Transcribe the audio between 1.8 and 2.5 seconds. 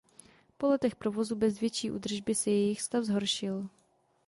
údržby se